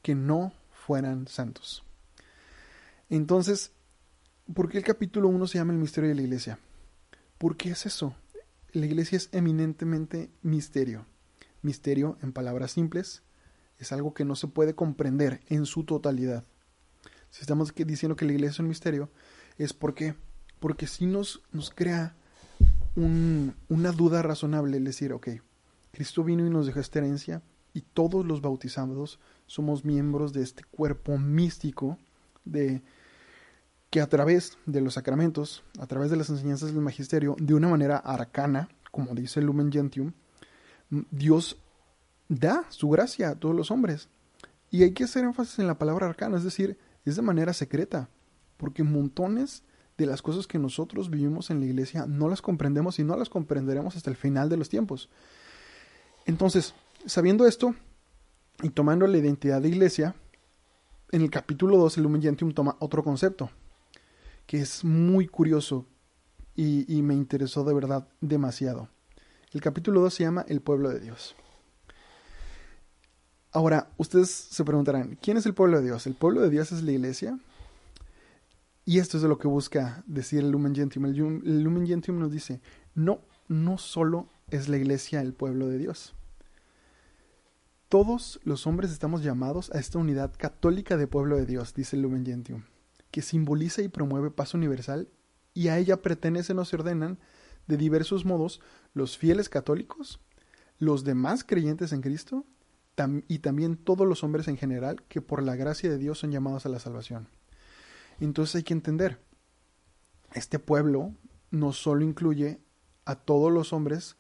que 0.02 0.16
no 0.16 0.54
fueran 0.72 1.28
santos. 1.28 1.84
Entonces, 3.10 3.72
¿Por 4.54 4.70
qué 4.70 4.78
el 4.78 4.84
capítulo 4.84 5.30
1 5.30 5.48
se 5.48 5.58
llama 5.58 5.72
el 5.72 5.80
misterio 5.80 6.10
de 6.10 6.16
la 6.16 6.22
iglesia? 6.22 6.60
¿Por 7.38 7.56
qué 7.56 7.70
es 7.72 7.86
eso? 7.86 8.14
la 8.74 8.88
iglesia 8.88 9.18
es 9.18 9.30
eminentemente 9.32 10.32
misterio. 10.42 11.06
Misterio, 11.62 12.18
en 12.22 12.34
palabras 12.34 12.72
simples, 12.72 13.22
es 13.78 13.92
algo 13.92 14.14
que 14.14 14.26
no 14.26 14.36
se 14.36 14.48
puede 14.48 14.74
comprender 14.74 15.42
en 15.48 15.66
su 15.66 15.84
totalidad. 15.84 16.44
Si 17.30 17.42
estamos 17.42 17.74
diciendo 17.74 18.16
que 18.16 18.26
la 18.26 18.34
iglesia 18.34 18.54
es 18.54 18.60
un 18.60 18.68
misterio, 18.68 19.10
es 19.58 19.74
porque, 19.74 20.16
porque 20.60 20.88
si 20.88 21.06
nos, 21.06 21.42
nos 21.52 21.70
crea 21.70 22.16
una 22.96 23.92
duda 23.92 24.22
razonable 24.22 24.78
el 24.78 24.84
decir, 24.84 25.14
ok, 25.14 25.30
Cristo 25.92 26.24
vino 26.24 26.46
y 26.46 26.50
nos 26.50 26.66
dejó 26.68 26.80
esta 26.80 27.00
herencia 27.00 27.42
y 27.74 27.82
todos 27.82 28.26
los 28.26 28.42
bautizados 28.42 29.20
somos 29.48 29.84
miembros 29.84 30.34
de 30.34 30.44
este 30.44 30.64
cuerpo 30.64 31.18
místico 31.18 31.98
de 32.46 32.82
que 33.90 34.02
a 34.02 34.08
través 34.08 34.58
de 34.66 34.82
los 34.82 34.96
sacramentos, 34.96 35.64
a 35.80 35.86
través 35.86 36.10
de 36.10 36.18
las 36.18 36.30
enseñanzas 36.30 36.74
del 36.74 36.82
magisterio, 36.82 37.36
de 37.40 37.54
una 37.54 37.68
manera 37.68 37.98
arcana, 37.98 38.70
como 38.92 39.14
dice 39.14 39.42
Lumen 39.42 39.72
Gentium, 39.72 40.14
Dios 41.12 41.58
da 42.28 42.66
su 42.70 42.90
gracia 42.90 43.30
a 43.30 43.36
todos 43.36 43.56
los 43.56 43.72
hombres. 43.72 44.10
Y 44.72 44.82
hay 44.82 44.94
que 44.94 45.04
hacer 45.04 45.24
énfasis 45.24 45.60
en 45.60 45.68
la 45.68 45.78
palabra 45.78 46.08
arcana, 46.08 46.38
es 46.38 46.44
decir, 46.44 46.78
es 47.06 47.16
de 47.16 47.22
manera 47.22 47.54
secreta, 47.54 48.10
porque 48.64 48.82
montones 48.82 49.62
de 49.98 50.06
las 50.06 50.22
cosas 50.22 50.48
que 50.48 50.58
nosotros 50.58 51.10
vivimos 51.10 51.50
en 51.50 51.60
la 51.60 51.66
iglesia 51.66 52.06
no 52.08 52.30
las 52.30 52.42
comprendemos 52.42 52.98
y 52.98 53.04
no 53.04 53.18
las 53.18 53.28
comprenderemos 53.28 53.98
hasta 53.98 54.10
el 54.10 54.16
final 54.16 54.48
de 54.48 54.56
los 54.56 54.70
tiempos. 54.70 55.10
Entonces, 56.26 56.74
sabiendo 57.06 57.46
esto 57.46 57.76
y 58.62 58.70
tomando 58.70 59.06
la 59.06 59.18
identidad 59.18 59.62
de 59.62 59.68
iglesia, 59.68 60.16
en 61.12 61.24
el 61.24 61.30
capítulo 61.30 61.76
2 61.76 61.98
el 61.98 62.04
Lumen 62.04 62.22
Gentium 62.22 62.54
toma 62.54 62.78
otro 62.80 63.04
concepto, 63.04 63.50
que 64.46 64.62
es 64.62 64.86
muy 64.86 65.28
curioso 65.28 65.86
y, 66.56 67.02
me 67.02 67.16
interesó 67.16 67.66
de 67.66 67.74
verdad 67.74 68.08
demasiado. 68.22 68.88
El 69.52 69.60
capítulo 69.60 70.00
2 70.00 70.14
se 70.14 70.24
llama 70.24 70.46
El 70.48 70.62
pueblo 70.62 70.90
de 70.90 71.02
Dios. 71.02 71.36
Ahora, 73.52 73.90
ustedes 73.98 74.30
se 74.30 74.64
preguntarán, 74.64 75.20
¿quién 75.22 75.36
es 75.36 75.46
el 75.46 75.54
pueblo 75.54 75.80
de 75.82 75.84
Dios? 75.84 76.08
¿El 76.08 76.16
pueblo 76.16 76.40
de 76.40 76.50
Dios 76.50 76.72
es 76.72 76.82
la 76.82 76.94
iglesia? 76.94 77.38
Y 78.86 79.00
esto 79.00 79.18
es 79.18 79.24
de 79.24 79.30
lo 79.30 79.38
que 79.38 79.48
busca 79.48 80.04
decir 80.08 80.40
el 80.40 80.52
Lumen 80.52 80.76
Gentium. 80.76 81.06
El, 81.06 81.64
Lumen 81.64 81.88
Gentium 81.88 82.20
nos 82.20 82.32
dice, 82.32 82.62
no, 82.96 83.22
no 83.48 83.78
solo 83.78 84.30
es 84.50 84.68
la 84.68 84.78
iglesia 84.78 85.22
el 85.22 85.34
pueblo 85.34 85.68
de 85.68 85.78
Dios. 85.78 86.16
Todos 87.88 88.40
los 88.44 88.68
hombres 88.68 88.92
estamos 88.92 89.24
llamados 89.24 89.72
a 89.72 89.80
esta 89.80 90.00
unidad 90.00 90.34
católica 90.38 90.98
de 90.98 91.08
pueblo 91.08 91.38
de 91.38 91.46
Dios, 91.46 91.74
dice 91.74 91.96
el 91.96 92.02
Lumen 92.02 92.26
Gentium 92.26 92.64
que 93.14 93.22
simboliza 93.22 93.84
y 93.84 93.90
promueve 93.90 94.32
paz 94.32 94.56
universal 94.56 95.08
y 95.54 95.68
a 95.68 95.78
ella 95.78 96.02
pertenecen 96.02 96.58
o 96.58 96.66
se 96.66 96.78
ordenan 96.78 97.20
de 97.68 97.78
diversos 97.78 98.26
modos 98.26 98.60
los 98.96 99.20
fieles 99.20 99.50
católicos, 99.50 100.20
los 100.80 101.04
demás 101.04 101.44
creyentes 101.44 101.94
en 101.94 102.02
Cristo 102.02 102.44
y 103.28 103.40
también 103.40 103.78
todos 103.78 104.08
los 104.08 104.24
hombres 104.24 104.48
en 104.48 104.58
general 104.58 105.04
que 105.10 105.22
por 105.22 105.44
la 105.44 105.56
gracia 105.56 105.92
de 105.92 106.00
Dios 106.00 106.18
son 106.18 106.32
llamados 106.32 106.66
a 106.66 106.70
la 106.70 106.80
salvación. 106.80 107.28
Entonces 108.20 108.56
hay 108.56 108.64
que 108.64 108.74
entender, 108.74 109.20
este 110.34 110.60
pueblo 110.60 111.14
no 111.52 111.74
solo 111.74 112.04
incluye 112.04 112.60
a 113.06 113.16
todos 113.16 113.52
los 113.52 113.74
hombres 113.74 114.18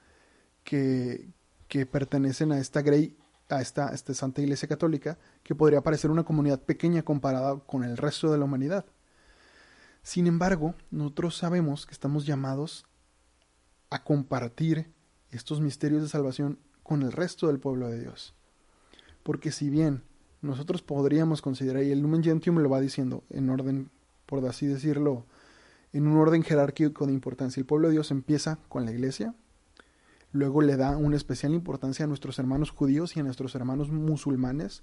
que, 0.63 1.29
que 1.67 1.85
pertenecen 1.85 2.51
a 2.51 2.59
esta 2.59 2.81
grey 2.81 3.17
a 3.49 3.61
esta, 3.61 3.89
esta 3.89 4.13
Santa 4.13 4.41
Iglesia 4.41 4.67
Católica, 4.67 5.17
que 5.43 5.55
podría 5.55 5.81
parecer 5.81 6.11
una 6.11 6.23
comunidad 6.23 6.61
pequeña 6.61 7.03
comparada 7.03 7.59
con 7.59 7.83
el 7.83 7.97
resto 7.97 8.31
de 8.31 8.37
la 8.37 8.45
humanidad. 8.45 8.85
Sin 10.01 10.27
embargo, 10.27 10.75
nosotros 10.91 11.37
sabemos 11.37 11.85
que 11.85 11.93
estamos 11.93 12.25
llamados 12.25 12.85
a 13.89 14.03
compartir 14.03 14.91
estos 15.29 15.61
misterios 15.61 16.01
de 16.01 16.09
salvación 16.09 16.59
con 16.83 17.01
el 17.01 17.11
resto 17.11 17.47
del 17.47 17.59
pueblo 17.59 17.89
de 17.89 17.99
Dios. 17.99 18.33
Porque 19.23 19.51
si 19.51 19.69
bien 19.69 20.03
nosotros 20.43 20.83
podríamos 20.83 21.41
considerar, 21.41 21.83
y 21.83 21.91
el 21.91 22.01
Lumen 22.01 22.23
Gentium 22.23 22.59
lo 22.59 22.69
va 22.69 22.79
diciendo 22.79 23.23
en 23.31 23.49
orden, 23.49 23.89
por 24.27 24.45
así 24.45 24.67
decirlo, 24.67 25.25
en 25.91 26.07
un 26.07 26.17
orden 26.17 26.43
jerárquico 26.43 27.07
de 27.07 27.13
importancia, 27.13 27.59
el 27.59 27.65
pueblo 27.65 27.87
de 27.87 27.93
Dios 27.93 28.11
empieza 28.11 28.59
con 28.69 28.85
la 28.85 28.91
iglesia, 28.91 29.33
Luego 30.33 30.63
le 30.63 30.75
da 30.77 30.97
una 30.97 31.15
especial 31.15 31.53
importancia 31.53 32.05
a 32.05 32.07
nuestros 32.07 32.39
hermanos 32.39 32.71
judíos 32.71 33.15
y 33.15 33.19
a 33.19 33.23
nuestros 33.23 33.53
hermanos 33.53 33.91
musulmanes. 33.91 34.81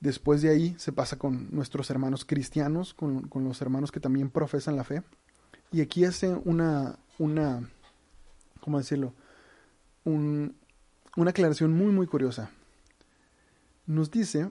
Después 0.00 0.42
de 0.42 0.50
ahí 0.50 0.76
se 0.78 0.92
pasa 0.92 1.18
con 1.18 1.48
nuestros 1.50 1.88
hermanos 1.88 2.26
cristianos, 2.26 2.92
con, 2.92 3.30
los 3.32 3.62
hermanos 3.62 3.90
que 3.90 3.98
también 3.98 4.28
profesan 4.28 4.76
la 4.76 4.84
fe. 4.84 5.02
Y 5.72 5.80
aquí 5.80 6.04
hace 6.04 6.28
una, 6.44 6.98
una 7.18 7.70
¿cómo 8.60 8.78
decirlo? 8.78 9.14
una 10.04 11.30
aclaración 11.30 11.72
muy, 11.72 11.90
muy 11.90 12.06
curiosa. 12.06 12.50
Nos 13.86 14.10
dice 14.10 14.50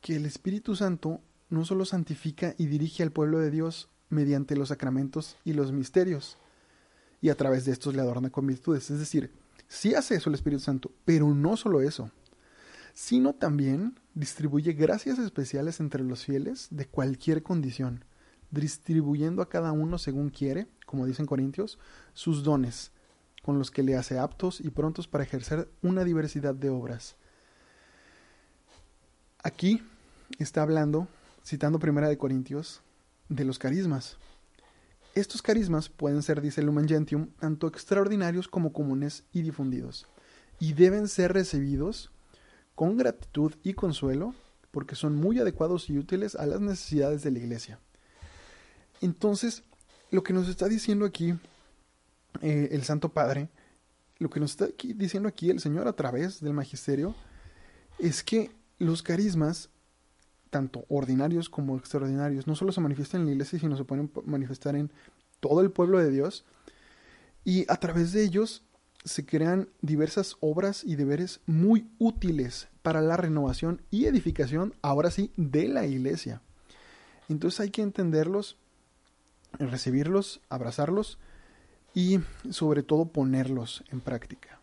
que 0.00 0.16
el 0.16 0.24
Espíritu 0.24 0.74
Santo 0.76 1.20
no 1.50 1.66
solo 1.66 1.84
santifica 1.84 2.54
y 2.56 2.66
dirige 2.66 3.02
al 3.02 3.12
pueblo 3.12 3.38
de 3.38 3.50
Dios 3.50 3.90
mediante 4.08 4.56
los 4.56 4.68
sacramentos 4.68 5.36
y 5.44 5.52
los 5.52 5.72
misterios, 5.72 6.38
y 7.20 7.28
a 7.28 7.36
través 7.36 7.66
de 7.66 7.72
estos 7.72 7.94
le 7.94 8.00
adorna 8.00 8.30
con 8.30 8.46
virtudes. 8.46 8.90
Es 8.90 8.98
decir, 8.98 9.30
sí 9.68 9.94
hace 9.94 10.14
eso 10.14 10.30
el 10.30 10.34
Espíritu 10.34 10.62
Santo, 10.62 10.90
pero 11.04 11.34
no 11.34 11.58
solo 11.58 11.82
eso, 11.82 12.10
sino 12.94 13.34
también 13.34 14.00
distribuye 14.14 14.72
gracias 14.72 15.18
especiales 15.18 15.78
entre 15.78 16.02
los 16.02 16.24
fieles 16.24 16.68
de 16.70 16.86
cualquier 16.86 17.42
condición, 17.42 18.06
distribuyendo 18.50 19.42
a 19.42 19.50
cada 19.50 19.72
uno 19.72 19.98
según 19.98 20.30
quiere, 20.30 20.66
como 20.86 21.04
dicen 21.04 21.26
Corintios, 21.26 21.78
sus 22.14 22.42
dones, 22.42 22.90
con 23.42 23.58
los 23.58 23.70
que 23.70 23.82
le 23.82 23.96
hace 23.96 24.18
aptos 24.18 24.60
y 24.60 24.70
prontos 24.70 25.08
para 25.08 25.24
ejercer 25.24 25.70
una 25.82 26.04
diversidad 26.04 26.54
de 26.54 26.70
obras. 26.70 27.16
Aquí 29.44 29.82
está 30.38 30.62
hablando, 30.62 31.08
citando 31.44 31.80
Primera 31.80 32.08
de 32.08 32.16
Corintios, 32.16 32.80
de 33.28 33.44
los 33.44 33.58
carismas. 33.58 34.16
Estos 35.14 35.42
carismas 35.42 35.88
pueden 35.88 36.22
ser, 36.22 36.40
dice 36.40 36.62
Lumen 36.62 36.88
Gentium, 36.88 37.26
tanto 37.40 37.66
extraordinarios 37.66 38.46
como 38.46 38.72
comunes 38.72 39.24
y 39.32 39.42
difundidos, 39.42 40.06
y 40.60 40.74
deben 40.74 41.08
ser 41.08 41.32
recibidos 41.32 42.12
con 42.76 42.96
gratitud 42.96 43.54
y 43.64 43.74
consuelo, 43.74 44.34
porque 44.70 44.94
son 44.94 45.16
muy 45.16 45.40
adecuados 45.40 45.90
y 45.90 45.98
útiles 45.98 46.36
a 46.36 46.46
las 46.46 46.60
necesidades 46.60 47.24
de 47.24 47.32
la 47.32 47.40
iglesia. 47.40 47.80
Entonces, 49.00 49.64
lo 50.12 50.22
que 50.22 50.32
nos 50.32 50.48
está 50.48 50.68
diciendo 50.68 51.04
aquí 51.04 51.34
eh, 52.42 52.68
el 52.70 52.84
Santo 52.84 53.08
Padre, 53.08 53.48
lo 54.18 54.30
que 54.30 54.38
nos 54.38 54.52
está 54.52 54.68
diciendo 54.94 55.28
aquí 55.28 55.50
el 55.50 55.58
Señor 55.58 55.88
a 55.88 55.94
través 55.94 56.40
del 56.40 56.52
magisterio, 56.52 57.16
es 57.98 58.22
que 58.22 58.52
los 58.82 59.02
carismas 59.02 59.70
tanto 60.52 60.84
ordinarios 60.90 61.48
como 61.48 61.78
extraordinarios, 61.78 62.46
no 62.46 62.54
solo 62.54 62.72
se 62.72 62.80
manifiestan 62.82 63.22
en 63.22 63.26
la 63.28 63.32
iglesia, 63.32 63.58
sino 63.58 63.76
se 63.76 63.84
pueden 63.84 64.12
manifestar 64.26 64.76
en 64.76 64.92
todo 65.40 65.62
el 65.62 65.70
pueblo 65.70 65.98
de 65.98 66.10
Dios. 66.10 66.44
Y 67.42 67.64
a 67.72 67.76
través 67.76 68.12
de 68.12 68.22
ellos 68.22 68.62
se 69.02 69.24
crean 69.24 69.70
diversas 69.80 70.36
obras 70.40 70.84
y 70.84 70.96
deberes 70.96 71.40
muy 71.46 71.88
útiles 71.98 72.68
para 72.82 73.00
la 73.00 73.16
renovación 73.16 73.80
y 73.90 74.04
edificación, 74.04 74.74
ahora 74.82 75.10
sí, 75.10 75.32
de 75.36 75.68
la 75.68 75.86
iglesia. 75.86 76.42
Entonces 77.30 77.60
hay 77.60 77.70
que 77.70 77.82
entenderlos, 77.82 78.58
recibirlos, 79.58 80.42
abrazarlos 80.50 81.18
y 81.94 82.20
sobre 82.50 82.82
todo 82.82 83.06
ponerlos 83.06 83.84
en 83.90 84.00
práctica. 84.00 84.61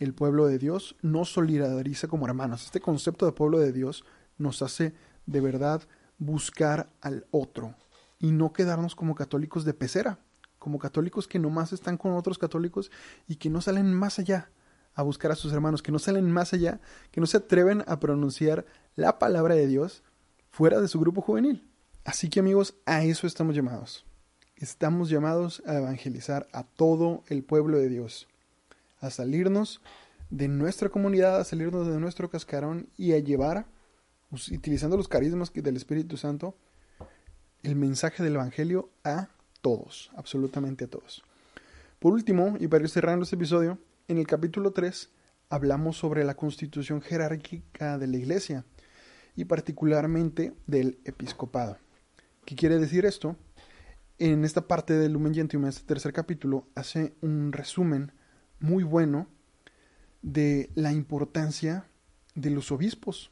El 0.00 0.14
pueblo 0.14 0.46
de 0.46 0.58
Dios 0.58 0.96
nos 1.02 1.30
solidariza 1.30 2.08
como 2.08 2.26
hermanos. 2.26 2.64
Este 2.64 2.80
concepto 2.80 3.26
de 3.26 3.32
pueblo 3.32 3.58
de 3.58 3.70
Dios 3.70 4.06
nos 4.38 4.62
hace 4.62 4.94
de 5.26 5.42
verdad 5.42 5.82
buscar 6.16 6.88
al 7.02 7.26
otro 7.30 7.74
y 8.18 8.32
no 8.32 8.54
quedarnos 8.54 8.94
como 8.96 9.14
católicos 9.14 9.66
de 9.66 9.74
pecera, 9.74 10.18
como 10.58 10.78
católicos 10.78 11.28
que 11.28 11.38
nomás 11.38 11.74
están 11.74 11.98
con 11.98 12.12
otros 12.12 12.38
católicos 12.38 12.90
y 13.28 13.36
que 13.36 13.50
no 13.50 13.60
salen 13.60 13.92
más 13.92 14.18
allá 14.18 14.50
a 14.94 15.02
buscar 15.02 15.32
a 15.32 15.36
sus 15.36 15.52
hermanos, 15.52 15.82
que 15.82 15.92
no 15.92 15.98
salen 15.98 16.32
más 16.32 16.54
allá, 16.54 16.80
que 17.10 17.20
no 17.20 17.26
se 17.26 17.36
atreven 17.36 17.84
a 17.86 18.00
pronunciar 18.00 18.64
la 18.96 19.18
palabra 19.18 19.54
de 19.54 19.66
Dios 19.66 20.02
fuera 20.50 20.80
de 20.80 20.88
su 20.88 20.98
grupo 20.98 21.20
juvenil. 21.20 21.68
Así 22.04 22.30
que 22.30 22.40
amigos, 22.40 22.74
a 22.86 23.04
eso 23.04 23.26
estamos 23.26 23.54
llamados. 23.54 24.06
Estamos 24.56 25.10
llamados 25.10 25.62
a 25.66 25.74
evangelizar 25.74 26.48
a 26.54 26.62
todo 26.62 27.22
el 27.28 27.44
pueblo 27.44 27.76
de 27.76 27.90
Dios, 27.90 28.28
a 29.00 29.10
salirnos 29.10 29.80
de 30.30 30.48
nuestra 30.48 30.88
comunidad, 30.88 31.40
a 31.40 31.44
salirnos 31.44 31.86
de 31.88 31.98
nuestro 31.98 32.30
cascarón 32.30 32.88
y 32.96 33.12
a 33.12 33.18
llevar 33.18 33.66
utilizando 34.30 34.96
los 34.96 35.08
carismas 35.08 35.52
del 35.52 35.76
Espíritu 35.76 36.16
Santo, 36.16 36.56
el 37.62 37.76
mensaje 37.76 38.22
del 38.22 38.36
Evangelio 38.36 38.90
a 39.04 39.28
todos, 39.60 40.10
absolutamente 40.14 40.84
a 40.84 40.88
todos. 40.88 41.22
Por 41.98 42.12
último, 42.12 42.56
y 42.60 42.68
para 42.68 42.84
ir 42.84 42.90
cerrando 42.90 43.24
este 43.24 43.36
episodio, 43.36 43.78
en 44.08 44.18
el 44.18 44.26
capítulo 44.26 44.72
3 44.72 45.10
hablamos 45.48 45.96
sobre 45.96 46.24
la 46.24 46.34
constitución 46.34 47.02
jerárquica 47.02 47.98
de 47.98 48.06
la 48.06 48.16
Iglesia 48.16 48.64
y 49.34 49.44
particularmente 49.44 50.52
del 50.66 50.98
episcopado. 51.04 51.78
¿Qué 52.44 52.54
quiere 52.54 52.78
decir 52.78 53.04
esto? 53.04 53.36
en 54.20 54.44
esta 54.44 54.68
parte 54.68 54.92
del 54.92 55.14
Lumen 55.14 55.34
Gentium, 55.34 55.62
en 55.62 55.70
este 55.70 55.86
tercer 55.86 56.12
capítulo, 56.12 56.68
hace 56.74 57.14
un 57.22 57.52
resumen 57.52 58.12
muy 58.60 58.84
bueno 58.84 59.26
de 60.22 60.70
la 60.74 60.92
importancia 60.92 61.86
de 62.34 62.50
los 62.50 62.70
obispos. 62.70 63.30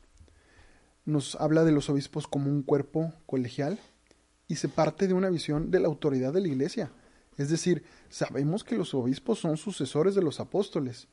Nos 1.05 1.37
habla 1.37 1.65
de 1.65 1.73
los 1.73 1.89
obispos 1.89 2.27
como 2.27 2.51
un 2.51 2.63
cuerpo 2.63 3.13
colegial 3.27 3.79
y 4.47 4.57
se 4.57 4.69
parte 4.69 5.07
de 5.07 5.15
una 5.15 5.31
visión 5.31 5.71
de 5.71 5.81
la 5.81 5.89
autoridad 5.89 6.33
de 6.33 6.41
la 6.41 6.49
iglesia. 6.49 6.91
Es 7.37 7.51
decir, 7.51 7.85
sabemos 8.09 8.65
que 8.65 8.77
los 8.77 8.95
obispos 8.95 9.39
son 9.39 9.57
sucesores 9.57 10.15
de 10.15 10.23
los 10.23 10.41
apóstoles. 10.41 11.07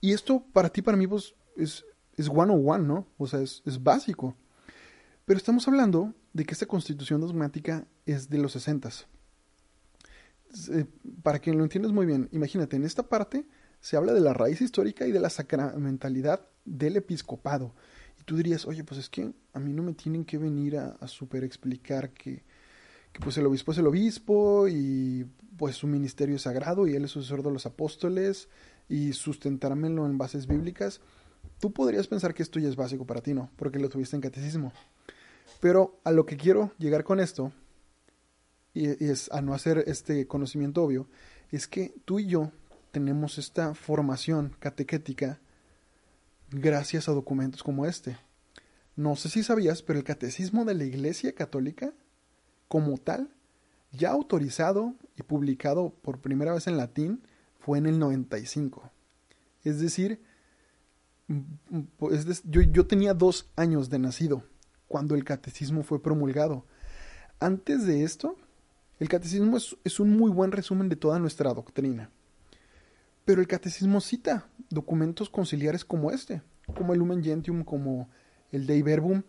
Y 0.00 0.12
esto 0.12 0.44
para 0.52 0.70
ti, 0.70 0.80
para 0.80 0.96
mí, 0.96 1.06
pues, 1.06 1.34
es, 1.56 1.84
es 2.16 2.28
one 2.28 2.52
on 2.52 2.62
one, 2.66 2.86
¿no? 2.86 3.06
O 3.18 3.26
sea, 3.26 3.40
es, 3.40 3.62
es 3.66 3.82
básico. 3.82 4.36
Pero 5.24 5.38
estamos 5.38 5.66
hablando 5.66 6.14
de 6.32 6.44
que 6.44 6.52
esta 6.52 6.66
constitución 6.66 7.20
dogmática 7.20 7.86
es 8.06 8.30
de 8.30 8.38
los 8.38 8.52
sesentas. 8.52 9.06
Para 11.22 11.40
que 11.40 11.52
lo 11.52 11.62
entiendas 11.62 11.92
muy 11.92 12.06
bien, 12.06 12.28
imagínate, 12.32 12.76
en 12.76 12.84
esta 12.84 13.08
parte 13.08 13.46
se 13.80 13.96
habla 13.96 14.12
de 14.12 14.20
la 14.20 14.34
raíz 14.34 14.60
histórica 14.60 15.06
y 15.06 15.12
de 15.12 15.20
la 15.20 15.30
sacramentalidad 15.30 16.46
del 16.64 16.96
episcopado. 16.96 17.74
Y 18.20 18.24
tú 18.24 18.36
dirías, 18.36 18.66
oye, 18.66 18.84
pues 18.84 19.00
es 19.00 19.08
que 19.08 19.32
a 19.52 19.58
mí 19.58 19.72
no 19.72 19.82
me 19.82 19.94
tienen 19.94 20.24
que 20.24 20.38
venir 20.38 20.76
a, 20.76 20.96
a 21.00 21.08
super 21.08 21.44
explicar 21.44 22.10
que, 22.10 22.44
que 23.12 23.20
pues 23.20 23.36
el 23.38 23.46
obispo 23.46 23.72
es 23.72 23.78
el 23.78 23.86
obispo 23.86 24.68
y 24.68 25.26
pues 25.56 25.76
su 25.76 25.86
ministerio 25.86 26.36
es 26.36 26.42
sagrado 26.42 26.86
y 26.86 26.94
él 26.94 27.04
es 27.04 27.10
sucesor 27.10 27.42
de 27.42 27.50
los 27.50 27.66
apóstoles 27.66 28.48
y 28.88 29.12
sustentármelo 29.12 30.06
en 30.06 30.18
bases 30.18 30.46
bíblicas. 30.46 31.00
Tú 31.58 31.72
podrías 31.72 32.06
pensar 32.06 32.34
que 32.34 32.42
esto 32.42 32.58
ya 32.58 32.68
es 32.68 32.76
básico 32.76 33.06
para 33.06 33.20
ti, 33.20 33.34
¿no? 33.34 33.50
Porque 33.56 33.78
lo 33.78 33.88
tuviste 33.88 34.16
en 34.16 34.22
catecismo. 34.22 34.72
Pero 35.60 36.00
a 36.04 36.12
lo 36.12 36.26
que 36.26 36.36
quiero 36.36 36.72
llegar 36.78 37.04
con 37.04 37.20
esto, 37.20 37.52
y, 38.74 39.04
es 39.04 39.30
a 39.32 39.40
no 39.40 39.54
hacer 39.54 39.84
este 39.86 40.26
conocimiento 40.26 40.82
obvio, 40.82 41.08
es 41.50 41.66
que 41.66 41.94
tú 42.04 42.18
y 42.18 42.26
yo 42.26 42.52
tenemos 42.90 43.38
esta 43.38 43.74
formación 43.74 44.54
catequética 44.58 45.40
gracias 46.50 47.08
a 47.08 47.12
documentos 47.12 47.62
como 47.62 47.86
este. 47.86 48.16
No 48.96 49.16
sé 49.16 49.28
si 49.28 49.42
sabías, 49.42 49.82
pero 49.82 49.98
el 49.98 50.04
catecismo 50.04 50.64
de 50.64 50.74
la 50.74 50.84
Iglesia 50.84 51.34
Católica, 51.34 51.92
como 52.68 52.98
tal, 52.98 53.30
ya 53.92 54.10
autorizado 54.10 54.94
y 55.16 55.22
publicado 55.22 55.90
por 56.02 56.20
primera 56.20 56.52
vez 56.52 56.66
en 56.66 56.76
latín, 56.76 57.22
fue 57.58 57.78
en 57.78 57.86
el 57.86 57.98
95. 57.98 58.90
Es 59.64 59.80
decir, 59.80 60.20
yo, 62.44 62.62
yo 62.62 62.86
tenía 62.86 63.14
dos 63.14 63.50
años 63.56 63.90
de 63.90 63.98
nacido 63.98 64.44
cuando 64.88 65.14
el 65.14 65.24
catecismo 65.24 65.82
fue 65.82 66.02
promulgado. 66.02 66.66
Antes 67.38 67.86
de 67.86 68.02
esto, 68.02 68.36
el 69.00 69.08
catecismo 69.08 69.56
es, 69.56 69.98
un 69.98 70.16
muy 70.16 70.30
buen 70.30 70.52
resumen 70.52 70.90
de 70.90 70.96
toda 70.96 71.18
nuestra 71.18 71.52
doctrina. 71.54 72.10
Pero 73.24 73.40
el 73.40 73.48
catecismo 73.48 74.00
cita 74.00 74.46
documentos 74.68 75.30
conciliares 75.30 75.86
como 75.86 76.10
este, 76.10 76.42
como 76.76 76.92
el 76.92 76.98
Lumen 76.98 77.24
Gentium, 77.24 77.64
como 77.64 78.10
el 78.52 78.66
Dei 78.66 78.82
Verbum, 78.82 79.22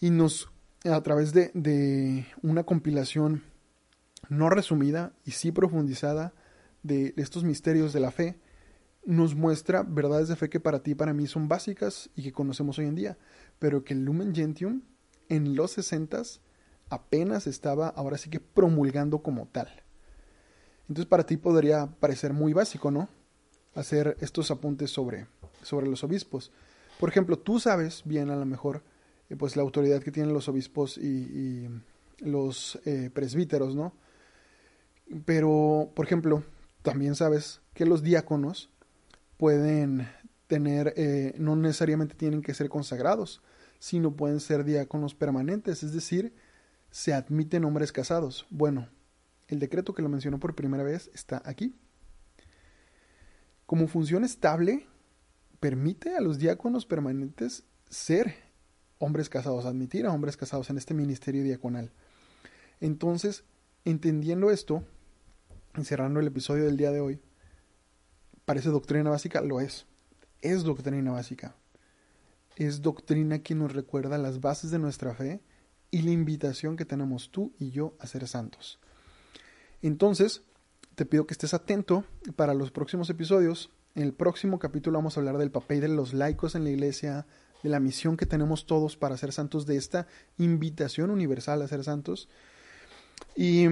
y 0.00 0.08
nos, 0.08 0.50
a 0.84 1.00
través 1.02 1.34
de, 1.34 1.50
de 1.52 2.26
una 2.42 2.64
compilación 2.64 3.42
no 4.30 4.48
resumida 4.48 5.12
y 5.26 5.32
sí 5.32 5.52
profundizada 5.52 6.32
de 6.82 7.12
estos 7.18 7.44
misterios 7.44 7.92
de 7.92 8.00
la 8.00 8.10
fe, 8.10 8.38
nos 9.04 9.34
muestra 9.34 9.82
verdades 9.82 10.28
de 10.28 10.36
fe 10.36 10.48
que 10.48 10.60
para 10.60 10.82
ti 10.82 10.92
y 10.92 10.94
para 10.94 11.12
mí 11.12 11.26
son 11.26 11.48
básicas 11.48 12.08
y 12.16 12.22
que 12.22 12.32
conocemos 12.32 12.78
hoy 12.78 12.86
en 12.86 12.94
día, 12.94 13.18
pero 13.58 13.84
que 13.84 13.92
el 13.92 14.04
Lumen 14.04 14.34
Gentium 14.34 14.82
en 15.28 15.54
los 15.54 15.72
60 15.72 16.22
apenas 16.90 17.46
estaba 17.46 17.88
ahora 17.88 18.18
sí 18.18 18.28
que 18.28 18.40
promulgando 18.40 19.20
como 19.22 19.46
tal. 19.46 19.68
Entonces 20.88 21.06
para 21.06 21.24
ti 21.24 21.36
podría 21.36 21.86
parecer 21.86 22.32
muy 22.32 22.52
básico, 22.52 22.90
¿no? 22.90 23.08
Hacer 23.74 24.16
estos 24.20 24.50
apuntes 24.50 24.90
sobre, 24.90 25.28
sobre 25.62 25.86
los 25.86 26.04
obispos. 26.04 26.50
Por 26.98 27.08
ejemplo, 27.08 27.38
tú 27.38 27.60
sabes 27.60 28.02
bien 28.04 28.28
a 28.30 28.36
lo 28.36 28.44
mejor 28.44 28.82
eh, 29.30 29.36
pues 29.36 29.56
la 29.56 29.62
autoridad 29.62 30.02
que 30.02 30.10
tienen 30.10 30.34
los 30.34 30.48
obispos 30.48 30.98
y, 30.98 31.68
los 32.18 32.78
eh, 32.84 33.08
presbíteros, 33.14 33.74
¿no? 33.74 33.94
Pero, 35.24 35.90
por 35.94 36.04
ejemplo, 36.04 36.44
también 36.82 37.14
sabes 37.14 37.62
que 37.72 37.86
los 37.86 38.02
diáconos 38.02 38.68
pueden 39.38 40.06
tener, 40.46 40.92
eh, 40.96 41.34
no 41.38 41.56
necesariamente 41.56 42.14
tienen 42.14 42.42
que 42.42 42.52
ser 42.52 42.68
consagrados, 42.68 43.40
sino 43.78 44.16
pueden 44.16 44.40
ser 44.40 44.64
diáconos 44.64 45.14
permanentes, 45.14 45.82
es 45.82 45.94
decir, 45.94 46.34
se 46.90 47.12
admiten 47.12 47.64
hombres 47.64 47.92
casados. 47.92 48.46
Bueno, 48.50 48.88
el 49.48 49.58
decreto 49.58 49.94
que 49.94 50.02
lo 50.02 50.08
mencionó 50.08 50.38
por 50.38 50.54
primera 50.54 50.82
vez 50.82 51.10
está 51.14 51.42
aquí. 51.44 51.74
Como 53.66 53.88
función 53.88 54.24
estable, 54.24 54.86
permite 55.60 56.16
a 56.16 56.20
los 56.20 56.38
diáconos 56.38 56.86
permanentes 56.86 57.64
ser 57.88 58.34
hombres 58.98 59.28
casados, 59.28 59.64
admitir 59.64 60.06
a 60.06 60.12
hombres 60.12 60.36
casados 60.36 60.70
en 60.70 60.78
este 60.78 60.94
ministerio 60.94 61.42
diaconal. 61.42 61.92
Entonces, 62.80 63.44
entendiendo 63.84 64.50
esto, 64.50 64.84
encerrando 65.74 66.20
el 66.20 66.26
episodio 66.26 66.64
del 66.64 66.76
día 66.76 66.90
de 66.90 67.00
hoy, 67.00 67.20
¿Parece 68.50 68.70
doctrina 68.70 69.10
básica? 69.10 69.42
Lo 69.42 69.60
es. 69.60 69.86
Es 70.40 70.64
doctrina 70.64 71.12
básica. 71.12 71.54
Es 72.56 72.82
doctrina 72.82 73.44
que 73.44 73.54
nos 73.54 73.72
recuerda 73.72 74.18
las 74.18 74.40
bases 74.40 74.72
de 74.72 74.80
nuestra 74.80 75.14
fe 75.14 75.40
y 75.90 76.02
la 76.02 76.10
invitación 76.10 76.76
que 76.76 76.84
tenemos 76.84 77.30
tú 77.30 77.52
y 77.58 77.70
yo 77.70 77.94
a 77.98 78.06
ser 78.06 78.26
santos. 78.28 78.78
Entonces, 79.82 80.42
te 80.94 81.06
pido 81.06 81.26
que 81.26 81.34
estés 81.34 81.54
atento 81.54 82.04
para 82.36 82.54
los 82.54 82.70
próximos 82.70 83.08
episodios. 83.10 83.70
En 83.94 84.02
el 84.02 84.12
próximo 84.12 84.58
capítulo 84.58 84.98
vamos 84.98 85.16
a 85.16 85.20
hablar 85.20 85.38
del 85.38 85.50
papel 85.50 85.80
de 85.80 85.88
los 85.88 86.12
laicos 86.12 86.54
en 86.54 86.64
la 86.64 86.70
iglesia, 86.70 87.26
de 87.62 87.70
la 87.70 87.80
misión 87.80 88.16
que 88.16 88.26
tenemos 88.26 88.66
todos 88.66 88.96
para 88.96 89.16
ser 89.16 89.32
santos, 89.32 89.66
de 89.66 89.76
esta 89.76 90.06
invitación 90.38 91.10
universal 91.10 91.62
a 91.62 91.68
ser 91.68 91.84
santos. 91.84 92.28
Y 93.36 93.66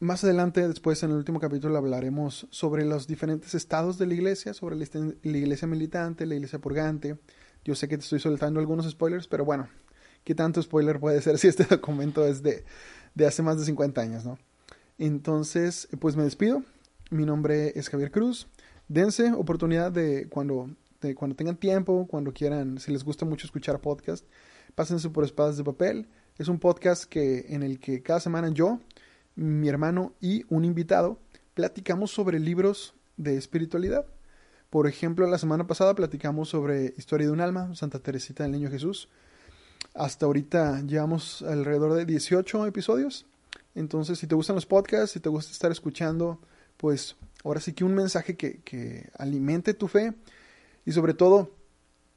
más 0.00 0.24
adelante, 0.24 0.66
después 0.66 1.02
en 1.02 1.10
el 1.10 1.16
último 1.16 1.40
capítulo, 1.40 1.76
hablaremos 1.76 2.46
sobre 2.50 2.84
los 2.84 3.06
diferentes 3.06 3.54
estados 3.54 3.98
de 3.98 4.06
la 4.06 4.14
iglesia, 4.14 4.54
sobre 4.54 4.76
la, 4.76 4.84
iglesia 5.22 5.68
militante, 5.68 6.26
la 6.26 6.34
iglesia 6.34 6.58
purgante. 6.58 7.18
Yo 7.64 7.74
sé 7.74 7.88
que 7.88 7.96
te 7.96 8.04
estoy 8.04 8.20
soltando 8.20 8.60
algunos 8.60 8.88
spoilers, 8.90 9.26
pero 9.26 9.44
bueno, 9.44 9.68
¿qué 10.26 10.34
tanto 10.34 10.60
spoiler 10.60 10.98
puede 10.98 11.22
ser 11.22 11.38
si 11.38 11.46
este 11.46 11.64
documento 11.64 12.26
es 12.26 12.42
de, 12.42 12.64
de 13.14 13.26
hace 13.26 13.42
más 13.42 13.58
de 13.58 13.64
50 13.64 14.00
años, 14.00 14.26
no? 14.26 14.38
Entonces, 14.98 15.88
pues 16.00 16.16
me 16.16 16.24
despido. 16.24 16.62
Mi 17.10 17.24
nombre 17.24 17.72
es 17.76 17.88
Javier 17.88 18.10
Cruz. 18.10 18.48
Dense 18.88 19.32
oportunidad 19.32 19.92
de 19.92 20.28
cuando, 20.28 20.68
de 21.00 21.14
cuando 21.14 21.36
tengan 21.36 21.56
tiempo, 21.56 22.06
cuando 22.08 22.32
quieran, 22.32 22.80
si 22.80 22.90
les 22.92 23.04
gusta 23.04 23.24
mucho 23.24 23.46
escuchar 23.46 23.80
podcast, 23.80 24.26
pásense 24.74 25.08
por 25.10 25.24
Espadas 25.24 25.56
de 25.56 25.64
Papel. 25.64 26.08
Es 26.38 26.48
un 26.48 26.58
podcast 26.58 27.04
que, 27.04 27.46
en 27.50 27.62
el 27.62 27.78
que 27.78 28.02
cada 28.02 28.18
semana 28.18 28.48
yo 28.48 28.80
mi 29.36 29.68
hermano 29.68 30.12
y 30.20 30.44
un 30.48 30.64
invitado, 30.64 31.20
platicamos 31.54 32.10
sobre 32.10 32.40
libros 32.40 32.94
de 33.16 33.36
espiritualidad. 33.36 34.06
Por 34.70 34.88
ejemplo, 34.88 35.26
la 35.28 35.38
semana 35.38 35.68
pasada 35.68 35.94
platicamos 35.94 36.48
sobre 36.48 36.94
Historia 36.96 37.28
de 37.28 37.32
un 37.32 37.40
alma, 37.40 37.72
Santa 37.76 38.00
Teresita 38.00 38.42
del 38.42 38.52
Niño 38.52 38.70
Jesús. 38.70 39.08
Hasta 39.96 40.26
ahorita 40.26 40.82
llevamos 40.82 41.42
alrededor 41.42 41.94
de 41.94 42.04
18 42.04 42.66
episodios. 42.66 43.26
Entonces, 43.74 44.18
si 44.18 44.26
te 44.26 44.34
gustan 44.34 44.56
los 44.56 44.66
podcasts, 44.66 45.12
si 45.12 45.20
te 45.20 45.28
gusta 45.28 45.52
estar 45.52 45.70
escuchando, 45.70 46.40
pues 46.76 47.16
ahora 47.44 47.60
sí 47.60 47.72
que 47.72 47.84
un 47.84 47.94
mensaje 47.94 48.36
que, 48.36 48.60
que 48.60 49.10
alimente 49.18 49.74
tu 49.74 49.88
fe 49.88 50.14
y 50.84 50.92
sobre 50.92 51.14
todo 51.14 51.50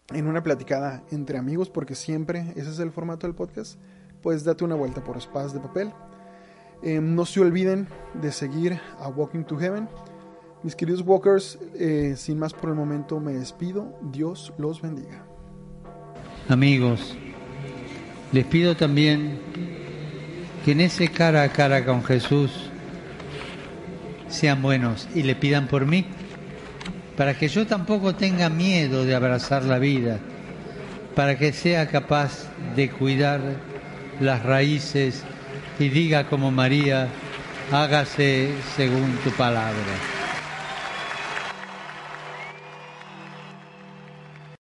en 0.10 0.28
una 0.28 0.44
platicada 0.44 1.04
entre 1.12 1.38
amigos, 1.38 1.70
porque 1.70 1.96
siempre 1.96 2.54
ese 2.56 2.70
es 2.72 2.80
el 2.80 2.92
formato 2.92 3.28
del 3.28 3.36
podcast, 3.36 3.80
pues 4.22 4.44
date 4.44 4.63
una 4.63 4.76
vuelta 4.76 5.04
por 5.04 5.18
espadas 5.18 5.54
de 5.54 5.60
papel 5.60 5.94
Em, 6.82 7.13
no 7.13 7.26
se 7.26 7.42
olviden 7.42 7.88
de 8.22 8.32
seguir 8.32 8.80
a 9.00 9.10
Walking 9.10 9.44
to 9.44 9.58
Heaven. 9.58 9.89
Mis 10.63 10.76
queridos 10.76 11.02
walkers, 11.02 11.58
eh, 11.76 12.15
sin 12.18 12.39
más 12.39 12.54
por 12.54 12.70
el 12.70 12.76
momento 12.76 13.20
me 13.20 13.34
despido. 13.34 13.98
Dios 14.12 14.54
los 14.58 14.82
bendiga. 14.82 15.26
Amigos, 16.48 17.18
les 18.32 18.46
pido 18.46 18.76
también 18.76 19.39
que 20.63 20.72
en 20.72 20.82
ese 20.82 21.08
cara 21.08 21.44
a 21.44 21.50
cara 21.50 21.86
con 21.86 22.04
Jesús 22.04 22.52
sean 24.28 24.62
buenos 24.62 25.08
y 25.15 25.24
le 25.24 25.36
pidan 25.36 25.68
por 25.68 25.86
mí, 25.86 26.06
para 27.18 27.38
que 27.38 27.48
yo 27.48 27.65
tampoco 27.65 28.15
tenga 28.15 28.50
miedo 28.50 29.04
de 29.04 29.15
abrazar 29.15 29.63
la 29.63 29.80
vida, 29.80 30.20
para 31.15 31.38
que 31.38 31.52
sea 31.52 31.88
capaz 31.88 32.48
de 32.76 32.89
cuidar 32.89 33.42
las 34.20 34.44
raíces 34.44 35.24
y 35.80 35.89
diga 35.89 36.26
como 36.26 36.52
María, 36.52 37.08
hágase 37.72 38.52
según 38.76 39.18
tu 39.24 39.32
palabra. 39.32 40.18